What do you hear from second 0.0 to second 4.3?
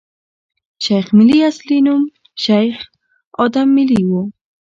د شېخ ملي اصلي نوم شېخ ادم ملي ؤ.